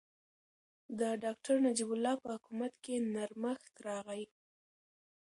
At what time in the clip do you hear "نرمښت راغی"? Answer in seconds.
3.13-4.23